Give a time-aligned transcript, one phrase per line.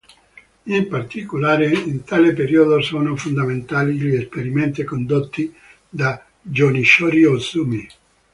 [0.65, 5.53] In particolare, in tale periodo, sono fondamentali gli esperimenti condotti
[5.87, 7.87] da Yoshinori Ōsumi.